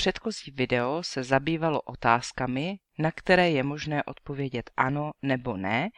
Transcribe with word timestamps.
Předchozí 0.00 0.50
video 0.50 1.02
se 1.02 1.22
zabývalo 1.22 1.82
otázkami, 1.82 2.78
na 2.98 3.12
které 3.12 3.50
je 3.50 3.62
možné 3.62 4.04
odpovědět 4.04 4.70
ano 4.76 5.10
nebo 5.22 5.56
ne, 5.56 5.88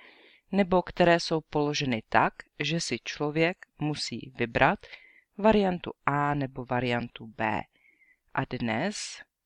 nebo 0.52 0.82
které 0.82 1.20
jsou 1.20 1.40
položeny 1.40 2.02
tak, 2.08 2.32
že 2.60 2.80
si 2.80 2.98
člověk 3.04 3.56
musí 3.78 4.32
vybrat 4.38 4.78
variantu 5.38 5.90
A 6.06 6.34
nebo 6.34 6.64
variantu 6.64 7.26
B. 7.26 7.60
A 8.34 8.40
dnes 8.44 8.96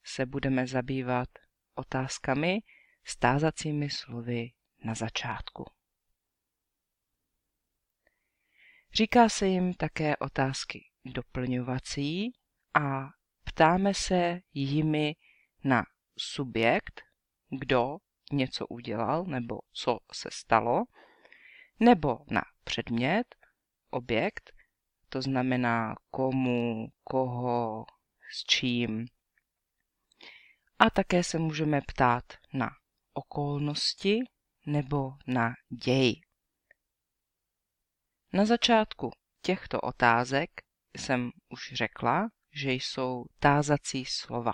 se 0.04 0.26
budeme 0.26 0.66
zabývat 0.66 1.28
otázkami 1.74 2.58
s 3.04 3.16
tázacími 3.16 3.90
slovy 3.90 4.50
na 4.84 4.94
začátku. 4.94 5.64
Říká 8.92 9.28
se 9.28 9.46
jim 9.46 9.74
také 9.74 10.16
otázky 10.16 10.84
doplňovací 11.04 12.32
a 12.74 13.08
ptáme 13.46 13.94
se 13.94 14.40
jimi 14.54 15.14
na 15.64 15.82
subjekt, 16.18 17.02
kdo 17.60 17.96
něco 18.32 18.66
udělal 18.66 19.24
nebo 19.24 19.58
co 19.72 19.98
se 20.12 20.28
stalo, 20.32 20.84
nebo 21.80 22.18
na 22.30 22.42
předmět, 22.64 23.34
objekt, 23.90 24.52
to 25.08 25.22
znamená 25.22 25.94
komu, 26.10 26.86
koho, 27.04 27.84
s 28.32 28.44
čím. 28.44 29.06
A 30.78 30.90
také 30.90 31.24
se 31.24 31.38
můžeme 31.38 31.80
ptát 31.80 32.24
na 32.54 32.68
okolnosti 33.12 34.20
nebo 34.66 35.12
na 35.26 35.52
děj. 35.84 36.20
Na 38.32 38.44
začátku 38.44 39.10
těchto 39.42 39.80
otázek 39.80 40.50
jsem 40.96 41.30
už 41.48 41.72
řekla, 41.72 42.28
že 42.56 42.72
jsou 42.72 43.24
tázací 43.38 44.04
slova. 44.04 44.52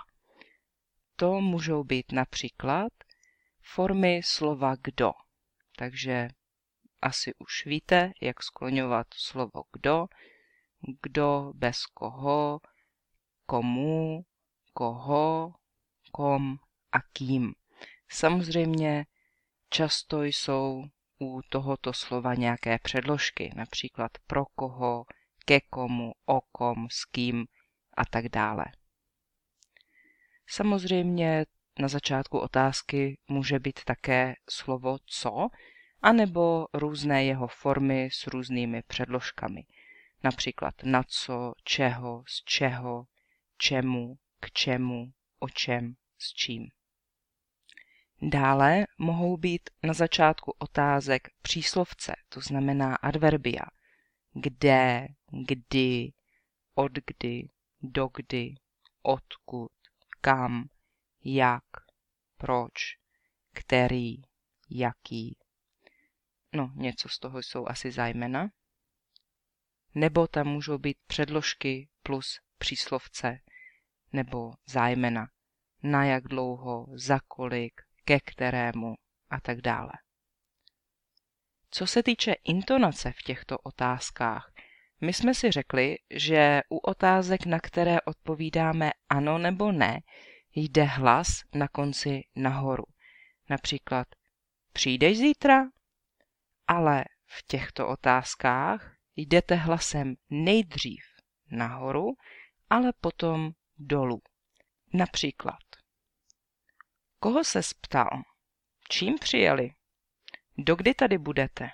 To 1.15 1.41
můžou 1.41 1.83
být 1.83 2.11
například 2.11 2.93
formy 3.61 4.21
slova 4.23 4.75
kdo. 4.75 5.11
Takže 5.77 6.27
asi 7.01 7.33
už 7.37 7.65
víte, 7.65 8.11
jak 8.21 8.43
skloňovat 8.43 9.07
slovo 9.15 9.63
kdo, 9.73 10.05
kdo 11.01 11.51
bez 11.55 11.85
koho, 11.85 12.59
komu, 13.45 14.25
koho, 14.73 15.53
kom 16.11 16.57
a 16.91 17.01
kým. 17.13 17.53
Samozřejmě 18.09 19.05
často 19.69 20.23
jsou 20.23 20.83
u 21.19 21.41
tohoto 21.49 21.93
slova 21.93 22.33
nějaké 22.35 22.79
předložky, 22.79 23.51
například 23.55 24.11
pro 24.27 24.45
koho, 24.45 25.05
ke 25.45 25.61
komu, 25.61 26.11
o 26.25 26.41
kom, 26.41 26.87
s 26.91 27.05
kým 27.05 27.45
a 27.97 28.05
tak 28.05 28.29
dále. 28.29 28.65
Samozřejmě 30.47 31.45
na 31.79 31.87
začátku 31.87 32.39
otázky 32.39 33.17
může 33.27 33.59
být 33.59 33.79
také 33.85 34.35
slovo 34.49 34.97
co, 35.05 35.49
anebo 36.01 36.67
různé 36.73 37.25
jeho 37.25 37.47
formy 37.47 38.09
s 38.11 38.27
různými 38.27 38.81
předložkami. 38.87 39.63
Například 40.23 40.73
na 40.83 41.03
co, 41.07 41.53
čeho, 41.63 42.23
z 42.27 42.43
čeho, 42.43 43.05
čemu, 43.57 44.17
k 44.39 44.51
čemu, 44.51 45.11
o 45.39 45.49
čem, 45.49 45.95
s 46.17 46.33
čím. 46.33 46.67
Dále 48.21 48.85
mohou 48.97 49.37
být 49.37 49.69
na 49.83 49.93
začátku 49.93 50.55
otázek 50.59 51.27
příslovce, 51.41 52.13
to 52.29 52.41
znamená 52.41 52.95
adverbia. 52.95 53.63
Kde, 54.33 55.07
kdy, 55.47 56.11
odkdy, 56.75 57.47
dokdy, 57.83 58.55
odkud, 59.01 59.71
kam, 60.21 60.69
jak, 61.23 61.63
proč, 62.37 62.73
který, 63.53 64.15
jaký. 64.69 65.37
No, 66.53 66.71
něco 66.75 67.09
z 67.09 67.19
toho 67.19 67.39
jsou 67.39 67.67
asi 67.67 67.91
zájmena. 67.91 68.49
Nebo 69.95 70.27
tam 70.27 70.47
můžou 70.47 70.77
být 70.77 70.97
předložky 71.07 71.89
plus 72.03 72.39
příslovce 72.57 73.39
nebo 74.13 74.53
zájmena. 74.65 75.27
Na 75.83 76.05
jak 76.05 76.23
dlouho, 76.23 76.87
za 76.95 77.19
kolik, 77.27 77.81
ke 78.05 78.19
kterému 78.19 78.95
a 79.29 79.39
tak 79.39 79.61
dále. 79.61 79.91
Co 81.69 81.87
se 81.87 82.03
týče 82.03 82.33
intonace 82.33 83.11
v 83.11 83.21
těchto 83.23 83.57
otázkách, 83.57 84.52
my 85.03 85.13
jsme 85.13 85.33
si 85.33 85.51
řekli, 85.51 85.95
že 86.15 86.61
u 86.69 86.77
otázek, 86.77 87.45
na 87.45 87.59
které 87.59 88.01
odpovídáme 88.01 88.91
ano 89.09 89.37
nebo 89.37 89.71
ne, 89.71 89.99
jde 90.55 90.83
hlas 90.83 91.27
na 91.55 91.67
konci 91.67 92.21
nahoru. 92.35 92.83
Například 93.49 94.07
přijdeš 94.73 95.17
zítra? 95.17 95.63
Ale 96.67 97.05
v 97.25 97.43
těchto 97.47 97.87
otázkách 97.87 98.95
jdete 99.15 99.55
hlasem 99.55 100.15
nejdřív 100.29 101.03
nahoru, 101.51 102.07
ale 102.69 102.93
potom 103.01 103.51
dolů. 103.77 104.21
Například 104.93 105.63
Koho 107.19 107.43
se 107.43 107.61
ptal? 107.81 108.09
Čím 108.89 109.19
přijeli? 109.19 109.69
Dokdy 110.57 110.93
tady 110.93 111.17
budete? 111.17 111.69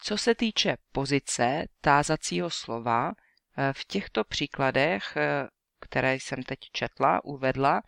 Co 0.00 0.18
se 0.18 0.34
týče 0.34 0.76
pozice 0.92 1.66
tázacího 1.80 2.50
slova, 2.50 3.10
eh, 3.10 3.72
v 3.72 3.84
těchto 3.84 4.24
příkladech, 4.24 5.16
eh, 5.16 5.48
které 5.80 6.14
jsem 6.14 6.42
teď 6.42 6.58
četla, 6.72 7.24
uvedla, 7.24 7.82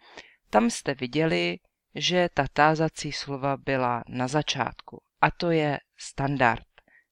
tam 0.50 0.70
jste 0.70 0.94
viděli, 0.94 1.58
že 1.94 2.28
ta 2.34 2.44
tázací 2.52 3.12
slova 3.12 3.56
byla 3.56 4.02
na 4.08 4.28
začátku. 4.28 5.02
A 5.20 5.30
to 5.30 5.50
je 5.50 5.78
standard. 5.98 6.66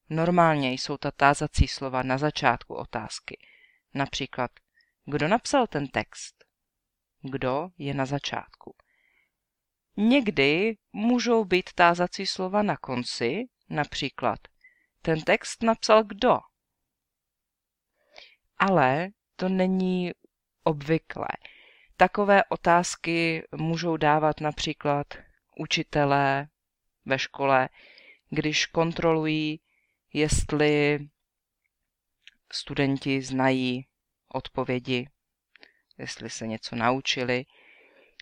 Normálně 0.09 0.71
jsou 0.71 0.97
ta 0.97 1.11
tázací 1.11 1.67
slova 1.67 2.03
na 2.03 2.17
začátku 2.17 2.75
otázky. 2.75 3.37
Například, 3.93 4.51
kdo 5.05 5.27
napsal 5.27 5.67
ten 5.67 5.87
text? 5.87 6.35
Kdo 7.21 7.69
je 7.77 7.93
na 7.93 8.05
začátku? 8.05 8.75
Někdy 9.97 10.77
můžou 10.93 11.45
být 11.45 11.69
tázací 11.75 12.25
slova 12.25 12.63
na 12.63 12.77
konci, 12.77 13.43
například 13.69 14.39
ten 15.01 15.21
text 15.21 15.63
napsal 15.63 16.03
kdo. 16.03 16.39
Ale 18.57 19.09
to 19.35 19.49
není 19.49 20.11
obvyklé. 20.63 21.27
Takové 21.97 22.43
otázky 22.43 23.43
můžou 23.55 23.97
dávat 23.97 24.41
například 24.41 25.07
učitelé 25.57 26.47
ve 27.05 27.19
škole, 27.19 27.69
když 28.29 28.65
kontrolují, 28.65 29.61
jestli 30.13 30.99
studenti 32.51 33.21
znají 33.21 33.87
odpovědi, 34.27 35.09
jestli 35.97 36.29
se 36.29 36.47
něco 36.47 36.75
naučili, 36.75 37.45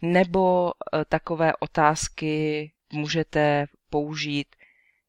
nebo 0.01 0.71
eh, 0.71 1.05
takové 1.05 1.55
otázky 1.55 2.71
můžete 2.93 3.65
použít, 3.89 4.55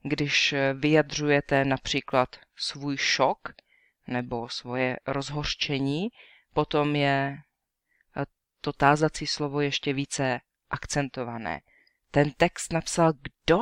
když 0.09 0.55
vyjadřujete 0.75 1.65
například 1.65 2.37
svůj 2.57 2.97
šok 2.97 3.39
nebo 4.07 4.49
svoje 4.49 4.97
rozhořčení, 5.07 6.09
potom 6.55 6.97
je 6.97 7.39
to 8.61 8.73
tázací 8.73 9.27
slovo 9.27 9.61
ještě 9.61 9.93
více 9.93 10.41
akcentované. 10.71 11.61
Ten 12.11 12.31
text 12.31 12.73
napsal 12.73 13.13
kdo? 13.13 13.59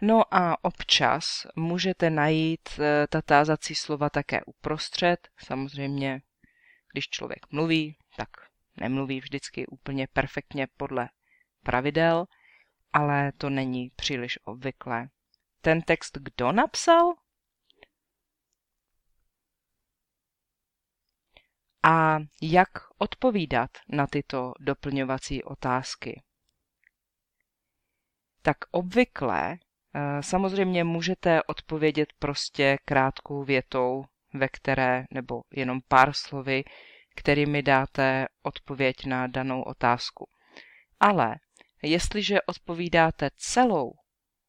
No 0.00 0.34
a 0.34 0.64
občas 0.64 1.46
můžete 1.56 2.10
najít 2.10 2.68
eh, 2.78 3.06
ta 3.06 3.22
tázací 3.22 3.74
slova 3.74 4.10
také 4.10 4.40
uprostřed. 4.44 5.28
Samozřejmě, 5.38 6.20
když 6.92 7.08
člověk 7.08 7.46
mluví, 7.50 7.96
tak 8.16 8.28
nemluví 8.76 9.20
vždycky 9.20 9.66
úplně 9.66 10.06
perfektně 10.12 10.66
podle 10.76 11.08
pravidel, 11.62 12.26
ale 12.92 13.32
to 13.32 13.50
není 13.50 13.90
příliš 13.96 14.38
obvyklé. 14.44 15.08
Ten 15.60 15.82
text 15.82 16.18
kdo 16.18 16.52
napsal? 16.52 17.14
A 21.82 22.18
jak 22.42 22.68
odpovídat 22.98 23.70
na 23.88 24.06
tyto 24.06 24.52
doplňovací 24.60 25.44
otázky? 25.44 26.22
Tak 28.42 28.56
obvykle 28.70 29.52
eh, 29.52 30.22
samozřejmě 30.22 30.84
můžete 30.84 31.42
odpovědět 31.42 32.08
prostě 32.18 32.78
krátkou 32.84 33.44
větou, 33.44 34.04
ve 34.34 34.48
které, 34.48 35.04
nebo 35.10 35.42
jenom 35.50 35.80
pár 35.88 36.12
slovy, 36.12 36.64
kterými 37.16 37.62
dáte 37.62 38.26
odpověď 38.42 39.06
na 39.06 39.26
danou 39.26 39.62
otázku. 39.62 40.28
Ale 41.00 41.36
jestliže 41.82 42.42
odpovídáte 42.42 43.30
celou 43.36 43.92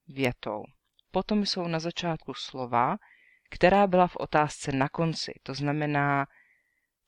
větou, 0.08 0.64
potom 1.12 1.46
jsou 1.46 1.68
na 1.68 1.80
začátku 1.80 2.34
slova, 2.34 2.98
která 3.50 3.88
byla 3.88 4.08
v 4.08 4.16
otázce 4.16 4.72
na 4.72 4.90
konci. 4.90 5.34
To 5.44 5.54
znamená, 5.54 6.26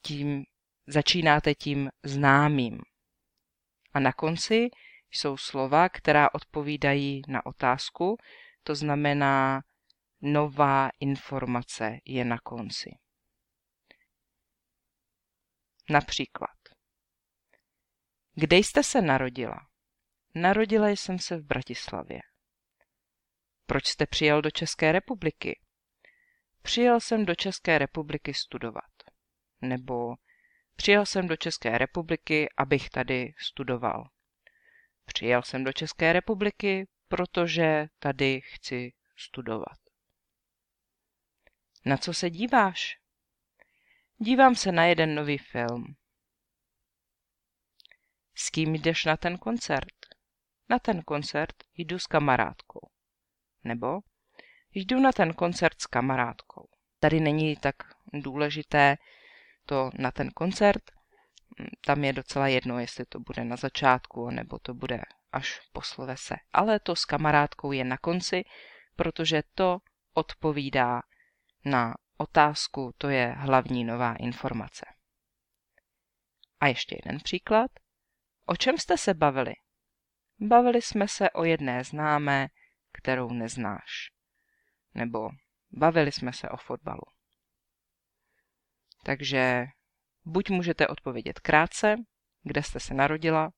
tím 0.02 0.44
začínáte 0.88 1.56
tím 1.56 1.90
známým. 2.04 2.82
A 3.94 4.00
na 4.00 4.14
konci 4.14 4.70
jsou 5.12 5.38
slova, 5.38 5.90
která 5.90 6.34
odpovídají 6.34 7.22
na 7.28 7.46
otázku, 7.46 8.18
to 8.64 8.76
znamená, 8.76 9.62
nová 10.22 10.90
informace 11.00 11.98
je 12.06 12.26
na 12.26 12.38
konci. 12.38 12.90
Například. 15.90 16.58
Kde 18.36 18.58
jste 18.58 18.84
se 18.84 19.02
narodila? 19.02 19.71
Narodila 20.36 20.90
jsem 20.90 21.20
se 21.20 21.38
v 21.38 21.46
Bratislavě. 21.46 22.20
Proč 23.66 23.88
jste 23.88 24.06
přijel 24.06 24.42
do 24.42 24.52
České 24.52 24.92
republiky? 24.92 25.60
Přijel 26.62 27.00
jsem 27.00 27.26
do 27.26 27.36
České 27.36 27.78
republiky 27.78 28.34
studovat. 28.34 28.92
Nebo 29.62 30.16
přijel 30.76 31.06
jsem 31.06 31.28
do 31.28 31.36
České 31.36 31.78
republiky, 31.78 32.50
abych 32.58 32.90
tady 32.90 33.34
studoval. 33.38 34.10
Přijel 35.06 35.42
jsem 35.42 35.64
do 35.64 35.74
České 35.74 36.14
republiky, 36.14 36.88
protože 37.08 37.88
tady 38.00 38.42
chci 38.42 38.94
studovat. 39.18 39.78
Na 41.86 41.98
co 41.98 42.14
se 42.14 42.30
díváš? 42.30 43.00
Dívám 44.18 44.56
se 44.56 44.72
na 44.72 44.86
jeden 44.86 45.16
nový 45.16 45.38
film. 45.38 45.96
S 48.36 48.50
kým 48.50 48.76
jdeš 48.76 49.06
na 49.06 49.18
ten 49.18 49.38
koncert? 49.38 50.01
Na 50.72 50.80
ten 50.80 51.02
koncert 51.02 51.56
jdu 51.78 52.00
s 52.00 52.08
kamarádkou. 52.08 52.90
Nebo 53.64 54.00
jdu 54.74 55.00
na 55.00 55.12
ten 55.12 55.34
koncert 55.34 55.82
s 55.82 55.86
kamarádkou. 55.86 56.68
Tady 57.00 57.20
není 57.20 57.56
tak 57.56 57.76
důležité 58.14 58.98
to 59.66 59.90
na 60.00 60.12
ten 60.12 60.30
koncert. 60.30 60.92
Tam 61.86 62.04
je 62.04 62.14
docela 62.14 62.48
jedno, 62.48 62.80
jestli 62.80 63.06
to 63.06 63.20
bude 63.20 63.44
na 63.44 63.56
začátku, 63.56 64.30
nebo 64.30 64.60
to 64.60 64.74
bude 64.74 65.02
až 65.32 65.60
po 65.74 65.82
slovese. 65.82 66.36
Ale 66.54 66.80
to 66.80 66.96
s 66.96 67.06
kamarádkou 67.06 67.72
je 67.72 67.84
na 67.84 67.98
konci, 67.98 68.44
protože 68.96 69.44
to 69.56 69.78
odpovídá 70.14 71.02
na 71.66 71.96
otázku, 72.18 72.92
to 72.98 73.10
je 73.10 73.36
hlavní 73.38 73.84
nová 73.84 74.16
informace. 74.16 74.86
A 76.60 76.68
ještě 76.68 76.98
jeden 77.06 77.20
příklad. 77.24 77.72
O 78.46 78.56
čem 78.56 78.78
jste 78.78 78.98
se 78.98 79.14
bavili? 79.14 79.54
Bavili 80.42 80.82
jsme 80.82 81.08
se 81.08 81.30
o 81.30 81.44
jedné 81.44 81.84
známé, 81.84 82.48
kterou 82.92 83.34
neznáš. 83.34 84.12
Nebo 84.94 85.30
bavili 85.72 86.12
jsme 86.12 86.34
se 86.34 86.50
o 86.50 86.58
fotbalu. 86.58 87.02
Takže 89.04 89.66
buď 90.26 90.50
můžete 90.50 90.88
odpovědět 90.88 91.40
krátce, 91.40 91.96
kde 92.44 92.64
jste 92.64 92.80
se 92.80 92.94
narodila, 92.94 93.52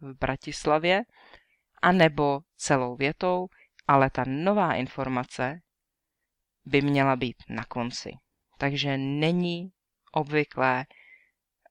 v 0.00 0.14
Bratislavě, 0.14 1.02
anebo 1.82 2.40
celou 2.56 2.96
větou, 2.96 3.48
ale 3.88 4.10
ta 4.10 4.24
nová 4.26 4.74
informace 4.74 5.60
by 6.64 6.82
měla 6.82 7.16
být 7.16 7.36
na 7.48 7.64
konci. 7.64 8.10
Takže 8.58 8.96
není 8.98 9.72
obvyklé 10.12 10.86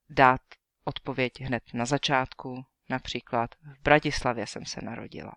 dát 0.10 0.42
odpověď 0.84 1.42
hned 1.42 1.64
na 1.74 1.86
začátku, 1.86 2.66
například 2.90 3.56
v 3.56 3.82
Bratislavě 3.82 4.48
jsem 4.48 4.66
se 4.66 4.82
narodila. 4.84 5.32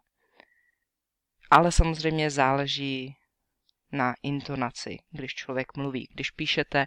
Ale 1.50 1.72
samozřejmě 1.72 2.30
záleží 2.30 3.16
na 3.92 4.14
intonaci, 4.22 4.98
když 5.10 5.34
člověk 5.34 5.76
mluví. 5.76 6.08
Když 6.14 6.30
píšete, 6.30 6.86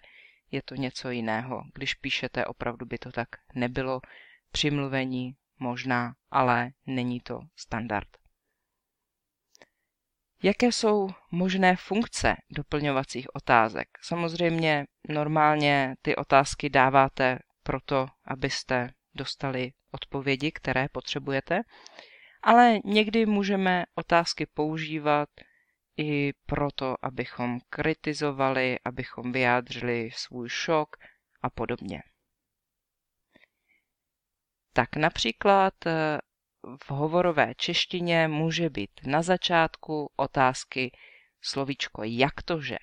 je 0.51 0.61
to 0.61 0.75
něco 0.75 1.09
jiného. 1.09 1.63
Když 1.73 1.93
píšete, 1.93 2.45
opravdu 2.45 2.85
by 2.85 2.97
to 2.97 3.11
tak 3.11 3.27
nebylo. 3.55 4.01
Při 4.51 4.71
mluvení 4.71 5.35
možná, 5.59 6.15
ale 6.31 6.69
není 6.85 7.19
to 7.19 7.39
standard. 7.55 8.07
Jaké 10.43 10.67
jsou 10.67 11.09
možné 11.31 11.75
funkce 11.75 12.35
doplňovacích 12.49 13.35
otázek? 13.35 13.87
Samozřejmě 14.01 14.85
normálně 15.09 15.95
ty 16.01 16.15
otázky 16.15 16.69
dáváte 16.69 17.39
proto, 17.63 18.07
abyste 18.25 18.93
dostali 19.15 19.71
odpovědi, 19.95 20.51
které 20.51 20.87
potřebujete, 20.91 21.61
ale 22.43 22.79
někdy 22.85 23.25
můžeme 23.25 23.85
otázky 23.95 24.45
používat 24.45 25.29
i 25.97 26.33
proto, 26.45 26.95
abychom 27.01 27.59
kritizovali, 27.69 28.79
abychom 28.85 29.31
vyjádřili 29.31 30.09
svůj 30.13 30.49
šok 30.49 30.97
a 31.41 31.49
podobně. 31.49 32.03
Tak 34.73 34.95
například 34.95 35.73
eh, 35.85 36.19
v 36.83 36.91
hovorové 36.91 37.53
češtině 37.55 38.27
může 38.27 38.69
být 38.69 38.91
na 39.05 39.21
začátku 39.21 40.11
otázky 40.15 40.91
slovíčko 41.41 42.03
jak 42.03 42.41
tože. 42.41 42.77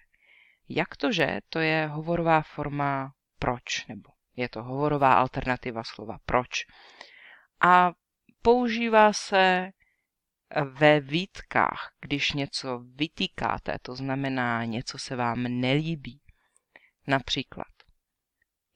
Jak 0.68 0.96
tože 0.96 1.38
to 1.48 1.58
je 1.58 1.86
hovorová 1.86 2.42
forma 2.42 3.12
proč, 3.38 3.86
nebo 3.86 4.11
je 4.36 4.48
to 4.48 4.62
hovorová 4.62 5.14
alternativa 5.14 5.82
slova 5.84 6.18
proč. 6.26 6.48
A 7.60 7.92
používá 8.42 9.12
se 9.12 9.70
ve 10.64 11.00
výtkách, 11.00 11.90
když 12.00 12.32
něco 12.32 12.78
vytýkáte, 12.94 13.78
to 13.82 13.94
znamená 13.94 14.64
něco 14.64 14.98
se 14.98 15.16
vám 15.16 15.42
nelíbí. 15.42 16.20
Například, 17.06 17.72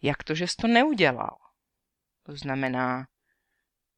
jak 0.03 0.25
to, 0.25 0.35
že 0.35 0.47
jsi 0.47 0.57
to 0.57 0.67
neudělal? 0.67 1.37
To 2.23 2.37
znamená, 2.37 3.07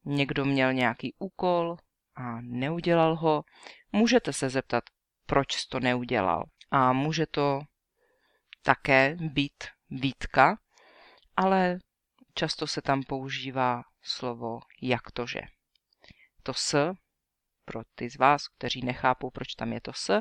někdo 0.05 0.45
měl 0.45 0.73
nějaký 0.73 1.15
úkol 1.19 1.77
a 2.15 2.41
neudělal 2.41 3.17
ho. 3.17 3.45
Můžete 3.93 4.33
se 4.33 4.49
zeptat, 4.49 4.85
proč 5.27 5.53
jsi 5.53 5.69
to 5.69 5.81
neudělal. 5.81 6.45
A 6.71 6.93
může 6.93 7.27
to 7.27 7.61
také 8.63 9.17
být 9.21 9.65
výtka, 9.91 10.59
ale 11.39 11.79
často 12.35 12.67
se 12.67 12.83
tam 12.83 13.03
používá 13.03 13.83
slovo 14.03 14.61
jak 14.83 15.11
to, 15.11 15.27
že. 15.27 15.41
To 16.43 16.55
s, 16.55 16.93
pro 17.65 17.83
ty 17.95 18.11
z 18.11 18.17
vás, 18.17 18.49
kteří 18.49 18.83
nechápou, 18.83 19.31
proč 19.31 19.55
tam 19.55 19.73
je 19.73 19.81
to 19.81 19.93
s, 19.93 20.21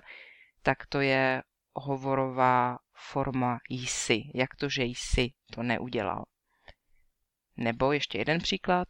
tak 0.62 0.86
to 0.86 1.02
je 1.02 1.44
hovorová 1.74 2.78
forma 3.12 3.60
jsi. 3.70 4.24
Jak 4.36 4.56
to, 4.56 4.70
že 4.70 4.84
jsi 4.84 5.30
to 5.52 5.64
neudělal. 5.64 6.26
Nebo 7.56 7.92
ještě 7.92 8.18
jeden 8.18 8.40
příklad. 8.40 8.88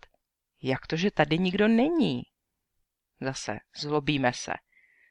Jak 0.62 0.88
to, 0.88 0.96
že 0.96 1.12
tady 1.12 1.38
nikdo 1.38 1.68
není? 1.68 2.22
Zase 3.22 3.58
zlobíme 3.76 4.34
se. 4.34 4.54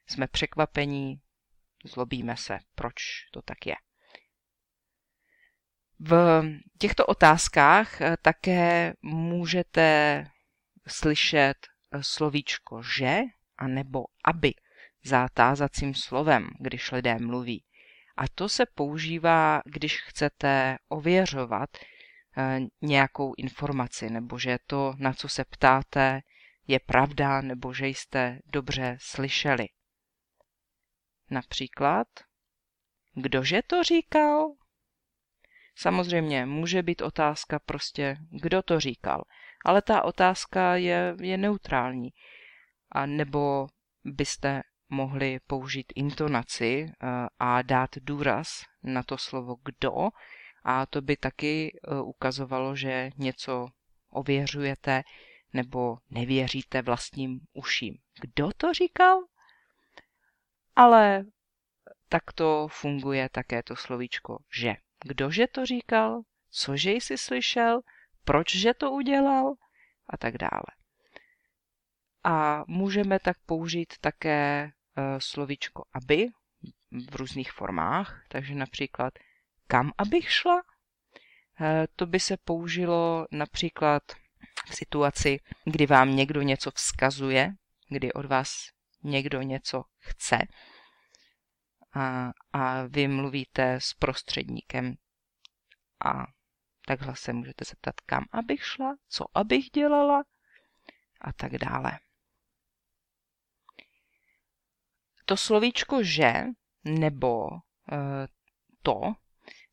Jsme 0.06 0.26
překvapení, 0.26 1.20
zlobíme 1.84 2.36
se. 2.36 2.58
Proč 2.74 2.94
to 3.32 3.42
tak 3.42 3.66
je? 3.66 3.74
V 6.00 6.42
těchto 6.78 7.06
otázkách 7.06 8.00
eh, 8.00 8.16
také 8.22 8.94
můžete 9.02 10.24
slyšet 10.86 11.56
eh, 11.92 11.98
slovíčko 12.02 12.82
že 12.82 13.20
a 13.58 13.68
nebo 13.68 14.04
aby 14.24 14.54
za 15.04 15.28
tázacím 15.28 15.94
slovem, 15.94 16.48
když 16.60 16.92
lidé 16.92 17.18
mluví. 17.18 17.64
A 18.16 18.28
to 18.34 18.48
se 18.48 18.66
používá, 18.66 19.62
když 19.64 20.02
chcete 20.02 20.76
ověřovat 20.88 21.70
eh, 22.36 22.60
nějakou 22.82 23.34
informaci, 23.36 24.10
nebo 24.10 24.38
že 24.38 24.58
to, 24.66 24.94
na 24.98 25.12
co 25.12 25.28
se 25.28 25.44
ptáte, 25.44 26.20
je 26.66 26.80
pravda, 26.80 27.40
nebo 27.40 27.74
že 27.74 27.86
jste 27.86 28.38
dobře 28.46 28.96
slyšeli. 29.00 29.66
Například, 31.30 32.08
kdože 33.14 33.62
to 33.62 33.82
říkal? 33.82 34.65
Samozřejmě 35.76 36.46
může 36.46 36.82
být 36.82 37.02
otázka 37.02 37.58
prostě, 37.58 38.16
kdo 38.30 38.62
to 38.62 38.80
říkal, 38.80 39.24
ale 39.64 39.82
ta 39.82 40.02
otázka 40.02 40.76
je, 40.76 41.16
je 41.20 41.36
neutrální. 41.36 42.10
A 42.92 43.06
nebo 43.06 43.66
byste 44.04 44.62
mohli 44.88 45.38
použít 45.46 45.92
intonaci 45.96 46.86
eh, 46.90 47.06
a 47.38 47.62
dát 47.62 47.90
důraz 48.00 48.62
na 48.82 49.02
to 49.02 49.18
slovo 49.18 49.56
kdo 49.64 49.92
A 50.68 50.86
to 50.86 51.02
by 51.02 51.16
taky 51.16 51.70
e, 51.70 52.00
ukazovalo, 52.00 52.76
že 52.76 53.10
něco 53.16 53.68
ověřujete 54.10 55.02
nebo 55.52 55.98
nevěříte 56.10 56.82
vlastním 56.82 57.40
uším. 57.52 57.98
Kdo 58.20 58.50
to 58.56 58.72
říkal? 58.72 59.20
Ale 60.76 61.24
takto 62.08 62.68
funguje 62.70 63.28
také 63.28 63.62
to 63.62 63.76
slovíčko 63.76 64.38
že. 64.58 64.74
Kdože 65.04 65.46
to 65.46 65.66
říkal? 65.66 66.22
Cože 66.50 66.92
jsi 66.92 67.18
slyšel? 67.18 67.80
Proč 68.24 68.56
že 68.56 68.74
to 68.74 68.90
udělal? 68.90 69.54
A 70.08 70.16
tak 70.16 70.38
dále. 70.38 70.66
A 72.24 72.64
můžeme 72.66 73.18
tak 73.18 73.36
použít 73.46 73.94
také 74.00 74.62
e, 74.62 74.70
slovíčko 75.18 75.84
aby 75.92 76.28
v 77.10 77.16
různých 77.16 77.52
formách, 77.52 78.24
takže 78.28 78.54
například 78.54 79.14
kam 79.66 79.92
abych 79.98 80.32
šla? 80.32 80.62
E, 81.60 81.86
to 81.96 82.06
by 82.06 82.20
se 82.20 82.36
použilo 82.36 83.26
například 83.30 84.02
v 84.66 84.76
situaci, 84.76 85.40
kdy 85.64 85.86
vám 85.86 86.16
někdo 86.16 86.42
něco 86.42 86.70
vzkazuje, 86.70 87.54
kdy 87.88 88.12
od 88.12 88.26
vás 88.26 88.68
někdo 89.02 89.42
něco 89.42 89.84
chce 89.98 90.38
a, 91.96 92.32
a 92.52 92.82
vy 92.82 93.08
mluvíte 93.08 93.74
s 93.80 93.94
prostředníkem 93.94 94.94
a 96.04 96.26
takhle 96.86 97.16
se 97.16 97.32
můžete 97.32 97.64
zeptat, 97.64 98.00
kam 98.00 98.24
abych 98.32 98.64
šla, 98.64 98.96
co 99.08 99.24
abych 99.34 99.70
dělala 99.70 100.24
a 101.20 101.32
tak 101.32 101.52
dále. 101.52 101.98
To 105.24 105.36
slovíčko 105.36 106.02
že 106.02 106.32
nebo 106.84 107.48
e, 107.52 107.58
to 108.82 109.00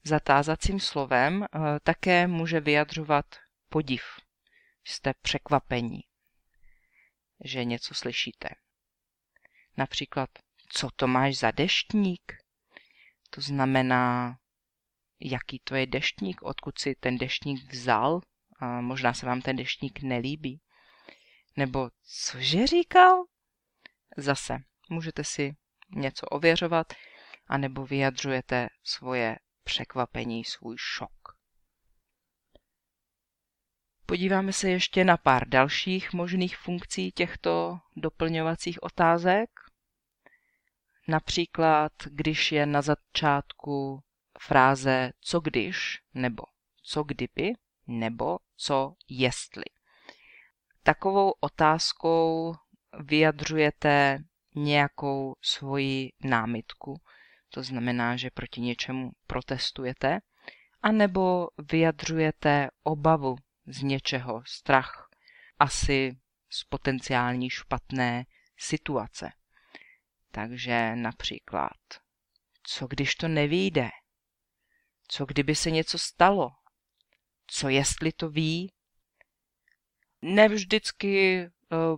zatázacím 0.03 0.79
slovem 0.79 1.43
e, 1.43 1.47
také 1.79 2.27
může 2.27 2.59
vyjadřovat 2.59 3.25
podiv. 3.69 4.03
Jste 4.85 5.13
překvapení, 5.21 5.99
že 7.43 7.65
něco 7.65 7.93
slyšíte. 7.93 8.49
Například, 9.77 10.29
co 10.73 10.89
to 10.95 11.07
máš 11.07 11.37
za 11.37 11.51
deštník? 11.51 12.33
To 13.29 13.41
znamená, 13.41 14.35
jaký 15.19 15.59
to 15.59 15.75
je 15.75 15.85
deštník, 15.87 16.41
odkud 16.41 16.79
si 16.79 16.95
ten 16.95 17.17
deštník 17.17 17.71
vzal. 17.71 18.21
A 18.59 18.81
možná 18.81 19.13
se 19.13 19.25
vám 19.25 19.41
ten 19.41 19.55
deštník 19.55 20.01
nelíbí. 20.01 20.61
Nebo 21.57 21.89
cože 22.03 22.67
říkal? 22.67 23.23
Zase, 24.17 24.57
můžete 24.89 25.23
si 25.23 25.55
něco 25.95 26.25
ověřovat, 26.25 26.93
anebo 27.47 27.85
vyjadřujete 27.85 28.67
svoje 28.83 29.37
překvapení, 29.63 30.45
svůj 30.45 30.75
šok. 30.79 31.11
Podíváme 34.05 34.53
se 34.53 34.69
ještě 34.69 35.03
na 35.03 35.17
pár 35.17 35.47
dalších 35.47 36.13
možných 36.13 36.57
funkcí 36.57 37.11
těchto 37.11 37.79
doplňovacích 37.95 38.83
otázek. 38.83 39.62
Například, 41.07 41.91
když 42.05 42.51
je 42.51 42.65
na 42.65 42.81
začátku 42.81 44.03
fráze 44.39 45.11
co 45.21 45.39
když, 45.39 45.99
nebo 46.13 46.43
co 46.83 47.03
kdyby, 47.03 47.53
nebo 47.87 48.37
co 48.55 48.95
jestli. 49.09 49.63
Takovou 50.83 51.33
otázkou 51.39 52.55
vyjadřujete 52.99 54.19
nějakou 54.55 55.35
svoji 55.41 56.11
námitku, 56.23 57.01
to 57.49 57.63
znamená, 57.63 58.15
že 58.15 58.29
proti 58.29 58.61
něčemu 58.61 59.11
protestujete, 59.27 60.19
anebo 60.81 61.47
vyjadřujete 61.71 62.69
obavu 62.83 63.35
z 63.65 63.83
něčeho, 63.83 64.43
strach, 64.45 65.09
asi 65.59 66.17
z 66.49 66.63
potenciální 66.63 67.49
špatné 67.49 68.25
situace. 68.57 69.31
Takže 70.35 70.95
například, 70.95 71.77
co 72.63 72.87
když 72.87 73.15
to 73.15 73.27
nevíde? 73.27 73.89
Co 75.07 75.25
kdyby 75.25 75.55
se 75.55 75.71
něco 75.71 75.97
stalo? 75.97 76.49
Co 77.47 77.69
jestli 77.69 78.11
to 78.11 78.29
ví? 78.29 78.73
Nevždycky 80.21 81.39
eh, 81.39 81.49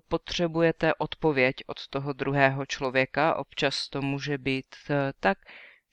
potřebujete 0.07 0.95
odpověď 0.95 1.55
od 1.67 1.87
toho 1.87 2.13
druhého 2.13 2.65
člověka. 2.65 3.35
Občas 3.35 3.89
to 3.89 4.01
může 4.01 4.37
být 4.37 4.75
eh, 4.89 5.13
tak, 5.19 5.37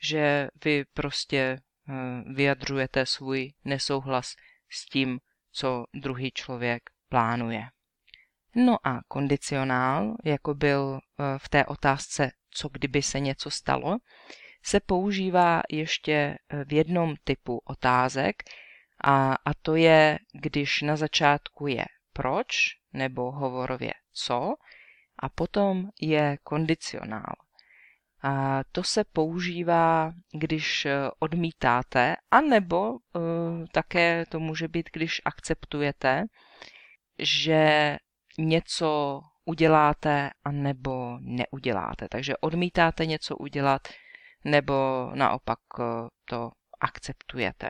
že 0.02 0.48
vy 0.64 0.84
prostě 0.84 1.38
eh, 1.38 1.92
vyjadřujete 2.34 3.06
svůj 3.06 3.52
nesouhlas 3.64 4.34
s 4.70 4.86
tím, 4.86 5.20
co 5.52 5.84
druhý 5.94 6.30
člověk 6.30 6.82
plánuje. 7.08 7.68
No 8.56 8.76
a 8.86 9.00
kondicionál, 9.08 10.16
jako 10.24 10.54
byl 10.54 11.00
v 11.38 11.48
té 11.48 11.66
otázce, 11.66 12.30
co 12.50 12.68
kdyby 12.68 13.02
se 13.02 13.20
něco 13.20 13.50
stalo, 13.50 13.98
se 14.64 14.80
používá 14.80 15.62
ještě 15.70 16.12
eh, 16.12 16.64
v 16.64 16.72
jednom 16.72 17.14
typu 17.24 17.60
otázek 17.64 18.42
a, 19.04 19.32
a 19.34 19.54
to 19.62 19.76
je, 19.76 20.18
když 20.40 20.82
na 20.82 20.96
začátku 20.96 21.66
je 21.66 21.84
proč 22.12 22.48
nebo 22.92 23.30
hovorově 23.30 23.92
co 24.12 24.54
a 25.18 25.28
potom 25.28 25.88
je 26.00 26.36
kondicionál. 26.42 27.34
A 28.22 28.60
to 28.72 28.82
se 28.82 29.04
používá, 29.04 30.12
když 30.32 30.86
eh, 30.86 31.10
odmítáte, 31.18 32.16
anebo 32.30 32.92
uh, 32.92 32.98
také 33.72 34.24
to 34.26 34.40
může 34.40 34.68
být, 34.68 34.90
když 34.92 35.22
akceptujete, 35.24 36.24
že 37.18 37.96
něco 38.38 39.20
uděláte, 39.44 40.30
anebo 40.44 41.18
neuděláte. 41.20 42.08
Takže 42.10 42.36
odmítáte 42.36 43.06
něco 43.06 43.36
udělat, 43.36 43.88
nebo 44.44 45.10
naopak 45.14 45.58
eh, 45.80 45.84
to 46.24 46.50
akceptujete. 46.80 47.68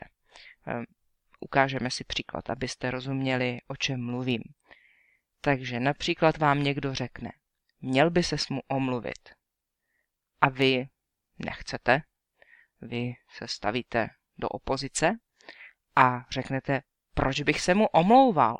Eh, 0.67 0.83
ukážeme 1.39 1.91
si 1.91 2.03
příklad, 2.03 2.49
abyste 2.49 2.91
rozuměli, 2.91 3.59
o 3.67 3.75
čem 3.75 4.05
mluvím. 4.05 4.41
Takže 5.41 5.79
například 5.79 6.37
vám 6.37 6.63
někdo 6.63 6.93
řekne, 6.93 7.31
měl 7.81 8.09
by 8.09 8.23
se 8.23 8.35
mu 8.49 8.61
omluvit. 8.67 9.29
A 10.41 10.49
vy 10.49 10.87
nechcete, 11.39 12.01
vy 12.81 13.13
se 13.29 13.47
stavíte 13.47 14.09
do 14.37 14.49
opozice 14.49 15.11
a 15.95 16.25
řeknete, 16.29 16.81
proč 17.13 17.41
bych 17.41 17.61
se 17.61 17.73
mu 17.73 17.87
omlouval. 17.87 18.57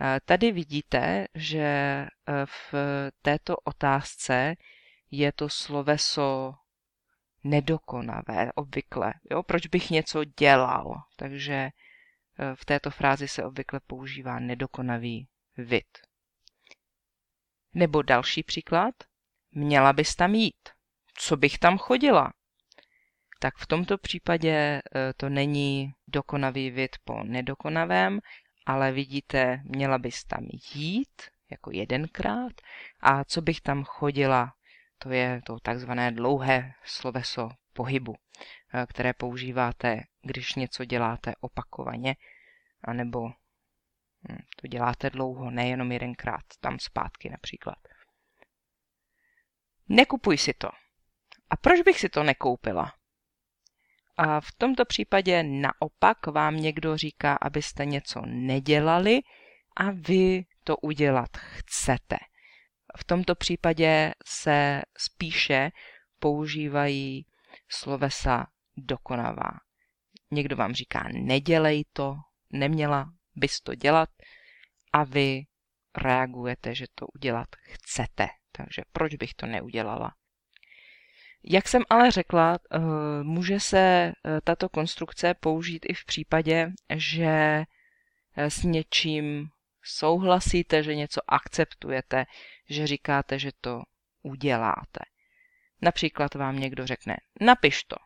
Eh, 0.00 0.20
tady 0.24 0.52
vidíte, 0.52 1.26
že 1.34 2.06
v 2.44 2.74
této 3.22 3.56
otázce 3.56 4.54
je 5.10 5.32
to 5.32 5.48
sloveso 5.48 6.54
nedokonavé 7.44 8.52
obvykle. 8.52 9.14
Jo? 9.30 9.42
Proč 9.42 9.66
bych 9.66 9.90
něco 9.90 10.24
dělal? 10.24 11.02
Takže 11.16 11.54
eh, 11.54 11.70
v 12.54 12.64
této 12.64 12.90
frázi 12.90 13.28
se 13.28 13.44
obvykle 13.44 13.80
používá 13.86 14.38
nedokonavý 14.38 15.28
vid. 15.56 15.86
Nebo 17.74 18.02
další 18.02 18.42
příklad. 18.42 18.94
Měla 19.50 19.92
bys 19.92 20.14
tam 20.14 20.34
jít. 20.34 20.68
Co 21.14 21.36
bych 21.36 21.58
tam 21.58 21.78
chodila? 21.78 22.32
Tak 23.40 23.56
v 23.56 23.66
tomto 23.66 23.98
případě 23.98 24.50
eh, 24.50 25.12
to 25.16 25.28
není 25.28 25.92
dokonavý 26.08 26.70
vid 26.70 26.96
po 27.04 27.24
nedokonavém, 27.24 28.20
ale 28.66 28.92
vidíte, 28.92 29.60
měla 29.64 29.98
bys 29.98 30.24
tam 30.24 30.46
jít 30.74 31.22
jako 31.50 31.70
jedenkrát 31.70 32.52
a 33.00 33.24
co 33.24 33.42
bych 33.42 33.60
tam 33.60 33.84
chodila 33.84 34.54
to 35.04 35.10
je 35.10 35.42
to 35.46 35.60
takzvané 35.60 36.12
dlouhé 36.12 36.74
sloveso 36.84 37.50
pohybu, 37.72 38.14
eh, 38.74 38.86
které 38.86 39.12
používáte, 39.12 40.00
když 40.22 40.54
něco 40.54 40.84
děláte 40.84 41.34
opakovaně, 41.40 42.16
anebo 42.84 43.28
hm, 43.28 44.36
to 44.56 44.66
děláte 44.66 45.10
dlouho, 45.10 45.50
nejenom 45.50 45.92
jedenkrát, 45.92 46.44
tam 46.60 46.78
zpátky 46.78 47.30
například. 47.30 47.78
Nekupuj 49.88 50.38
si 50.38 50.54
to. 50.54 50.68
A 51.50 51.56
proč 51.56 51.80
bych 51.80 52.00
si 52.00 52.08
to 52.08 52.22
nekoupila? 52.22 52.92
A 54.16 54.40
v 54.40 54.52
tomto 54.58 54.84
případě 54.84 55.42
naopak 55.42 56.26
vám 56.26 56.56
někdo 56.56 56.96
říká, 56.96 57.38
abyste 57.40 57.84
něco 57.84 58.22
nedělali 58.26 59.20
a 59.76 59.90
vy 59.90 60.44
to 60.64 60.76
udělat 60.76 61.36
chcete. 61.36 62.16
V 62.96 63.04
tomto 63.04 63.34
případě 63.34 64.12
se 64.26 64.82
spíše 64.98 65.70
používají 66.18 67.26
slovesa 67.68 68.46
dokonavá. 68.76 69.50
Někdo 70.30 70.56
vám 70.56 70.72
říká, 70.72 71.08
nedělej 71.12 71.84
to, 71.92 72.16
neměla 72.50 73.06
bys 73.36 73.60
to 73.60 73.74
dělat 73.74 74.08
a 74.92 75.04
vy 75.04 75.42
reagujete, 75.96 76.74
že 76.74 76.86
to 76.94 77.06
udělat 77.06 77.48
chcete. 77.60 78.28
Takže 78.52 78.82
proč 78.92 79.14
bych 79.14 79.34
to 79.34 79.46
neudělala? 79.46 80.14
Jak 81.46 81.68
jsem 81.68 81.82
ale 81.90 82.10
řekla, 82.10 82.58
eh, 82.70 82.78
může 83.22 83.60
se 83.60 83.78
eh, 83.78 84.12
tato 84.44 84.68
konstrukce 84.68 85.34
použít 85.34 85.86
i 85.88 85.94
v 85.94 86.04
případě, 86.04 86.72
že 86.94 87.64
eh, 88.36 88.50
s 88.50 88.62
něčím 88.62 89.48
souhlasíte, 89.82 90.82
že 90.82 90.94
něco 90.94 91.20
akceptujete, 91.28 92.24
že 92.70 92.86
říkáte, 92.86 93.38
že 93.38 93.50
to 93.60 93.82
uděláte. 94.22 95.00
Například 95.82 96.34
vám 96.34 96.58
někdo 96.58 96.86
řekne, 96.86 97.16
napiš 97.40 97.84
to. 97.84 97.96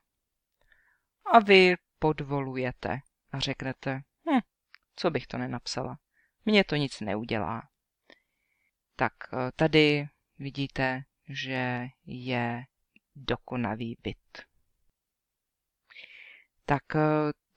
A 1.25 1.39
vy 1.39 1.75
podvolujete 1.99 3.01
a 3.33 3.39
řeknete, 3.39 4.03
hm, 4.31 4.41
co 4.97 5.11
bych 5.11 5.27
to 5.27 5.39
nenapsala. 5.39 5.99
Mně 6.45 6.65
to 6.65 6.77
nic 6.77 7.01
neudělá. 7.01 7.63
Tak 8.97 9.13
tady 9.57 10.09
vidíte, 10.39 11.03
že 11.29 11.89
je 12.07 12.65
dokonavý 13.19 13.97
byt. 14.03 14.43
Tak 16.67 16.83
eh, 16.97 17.01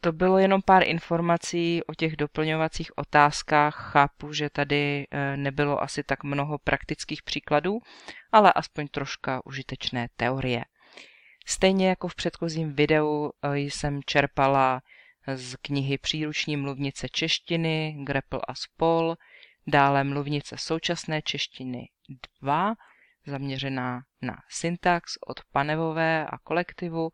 to 0.02 0.12
bylo 0.12 0.38
jenom 0.38 0.62
pár 0.62 0.88
informací 0.88 1.84
o 1.84 1.94
těch 1.94 2.16
doplňovacích 2.16 2.98
otázkách. 2.98 3.76
Chápu, 3.76 4.34
že 4.34 4.50
tady 4.50 5.08
eh, 5.12 5.38
nebylo 5.38 5.82
asi 5.82 6.04
tak 6.04 6.24
mnoho 6.24 6.58
praktických 6.58 7.24
příkladů, 7.24 7.80
ale 8.32 8.54
aspoň 8.54 8.88
troška 8.88 9.46
užitečné 9.46 10.08
teorie. 10.16 10.66
Stejně 11.46 11.90
jako 11.90 12.08
v 12.08 12.16
předchozím 12.16 12.74
videu 12.74 13.32
eh, 13.44 13.58
jsem 13.58 14.00
čerpala 14.06 14.82
z 15.36 15.56
knihy 15.56 15.98
Příruční 15.98 16.58
mluvnice 16.58 17.10
češtiny 17.10 17.98
Grepl 18.04 18.40
a 18.48 18.56
spol, 18.56 19.16
dále 19.68 20.04
mluvnice 20.04 20.56
současné 20.58 21.22
češtiny 21.22 21.90
2 22.42 22.76
zaměřená 23.26 24.02
na 24.22 24.38
syntax 24.50 25.18
od 25.28 25.44
Panevové 25.52 26.26
a 26.28 26.38
kolektivu, 26.38 27.10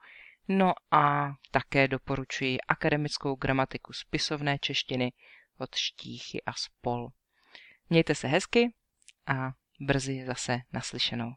no 0.48 0.74
a 0.92 1.34
také 1.52 1.88
doporučuji 1.88 2.62
akademickou 2.62 3.36
gramatiku 3.36 3.94
spisovné 3.94 4.60
češtiny 4.60 5.12
od 5.58 5.76
Štíchy 5.76 6.42
a 6.44 6.54
spol. 6.54 7.10
Mějte 7.90 8.16
se 8.16 8.28
hezky 8.28 8.74
a 9.28 9.52
brzy 9.80 10.26
zase 10.26 10.60
naslyšenou. 10.74 11.32